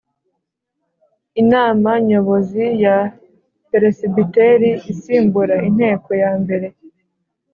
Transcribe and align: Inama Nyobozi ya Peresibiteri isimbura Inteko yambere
Inama 1.41 1.91
Nyobozi 2.09 2.65
ya 2.83 2.97
Peresibiteri 3.69 4.69
isimbura 4.91 5.55
Inteko 5.67 6.09
yambere 6.21 6.67